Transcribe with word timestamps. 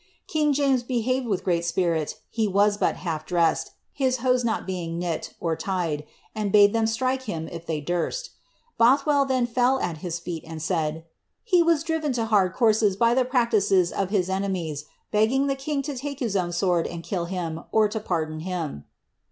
King 0.25 0.51
James 0.51 0.81
behaved 0.81 1.27
with 1.27 1.43
great 1.43 1.63
spirit, 1.63 2.19
he 2.27 2.47
was 2.47 2.75
but 2.75 2.95
half 2.95 3.23
dressed, 3.23 3.73
his 3.93 4.17
hose 4.17 4.43
not 4.43 4.65
being 4.65 4.97
knit 4.97 5.35
(tied), 5.59 6.05
and 6.33 6.51
bade 6.51 6.73
them 6.73 6.87
strike 6.87 7.25
him 7.29 7.47
if 7.49 7.67
they 7.67 7.79
durst 7.81 8.31
Both 8.79 9.05
well 9.05 9.25
then 9.27 9.45
fell 9.45 9.79
at 9.79 9.97
his 9.97 10.17
feet, 10.17 10.43
and 10.43 10.59
said, 10.59 10.95
^^ 10.95 11.03
he 11.43 11.61
was 11.61 11.83
driven 11.83 12.13
to 12.13 12.25
hard 12.25 12.51
courses 12.53 12.95
by 12.95 13.13
the 13.13 13.23
practices 13.25 13.91
of 13.91 14.09
his 14.09 14.27
enemies, 14.27 14.85
begging 15.11 15.45
the 15.45 15.53
king 15.55 15.83
to 15.83 15.95
take 15.95 16.19
his 16.19 16.35
own 16.35 16.51
sword 16.51 16.87
and 16.87 17.03
kill 17.03 17.25
him, 17.25 17.63
or 17.71 17.87
to 17.87 17.99
pardon 17.99 18.39
him." 18.39 18.85